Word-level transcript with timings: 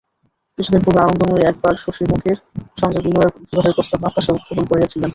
কিছুদিন 0.57 0.81
পূর্বে 0.83 1.01
আনন্দময়ী 1.01 1.43
একবার 1.45 1.73
শশিমুখীর 1.83 2.37
সঙ্গে 2.81 2.99
বিনয়ের 3.05 3.31
বিবাহের 3.41 3.75
প্রস্তাব 3.77 3.99
আভাসে 4.07 4.31
উত্থাপন 4.31 4.65
করিয়াছিলেন। 4.71 5.09